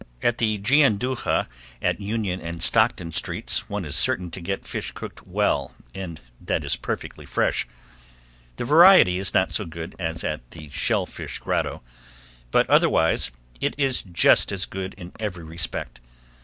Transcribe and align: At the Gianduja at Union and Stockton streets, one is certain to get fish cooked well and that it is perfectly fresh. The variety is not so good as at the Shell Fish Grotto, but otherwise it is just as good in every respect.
At 0.23 0.39
the 0.39 0.57
Gianduja 0.57 1.45
at 1.79 1.99
Union 1.99 2.41
and 2.41 2.63
Stockton 2.63 3.11
streets, 3.11 3.69
one 3.69 3.85
is 3.85 3.93
certain 3.95 4.31
to 4.31 4.41
get 4.41 4.65
fish 4.65 4.93
cooked 4.93 5.27
well 5.27 5.73
and 5.93 6.19
that 6.43 6.63
it 6.63 6.65
is 6.65 6.75
perfectly 6.75 7.23
fresh. 7.27 7.67
The 8.55 8.65
variety 8.65 9.19
is 9.19 9.35
not 9.35 9.51
so 9.51 9.63
good 9.63 9.95
as 9.99 10.23
at 10.23 10.49
the 10.49 10.69
Shell 10.69 11.05
Fish 11.05 11.37
Grotto, 11.37 11.83
but 12.49 12.67
otherwise 12.67 13.29
it 13.59 13.75
is 13.77 14.01
just 14.01 14.51
as 14.51 14.65
good 14.65 14.95
in 14.95 15.11
every 15.19 15.43
respect. 15.43 16.01